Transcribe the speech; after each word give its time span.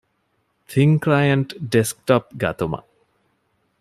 ތިން 0.69 0.97
ކްލައިންޓް 1.03 1.51
ޑެސްކްޓޮޕް 1.73 2.29
ގަތުމަށް 2.41 2.89